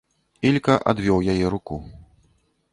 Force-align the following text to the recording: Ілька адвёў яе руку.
Ілька 0.49 0.77
адвёў 0.93 1.19
яе 1.35 1.45
руку. 1.57 1.81